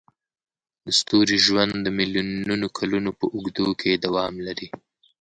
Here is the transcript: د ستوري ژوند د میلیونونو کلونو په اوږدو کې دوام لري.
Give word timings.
د 0.85 0.87
ستوري 0.99 1.37
ژوند 1.45 1.73
د 1.81 1.87
میلیونونو 1.97 2.67
کلونو 2.77 3.09
په 3.19 3.25
اوږدو 3.35 3.67
کې 3.81 4.01
دوام 4.05 4.33
لري. 4.47 4.67